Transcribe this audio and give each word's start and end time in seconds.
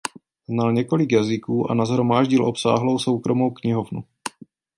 Znal 0.49 0.73
několik 0.73 1.11
jazyků 1.11 1.71
a 1.71 1.73
nashromáždil 1.73 2.45
obsáhlou 2.45 2.99
soukromou 2.99 3.51
knihovnu. 3.51 4.03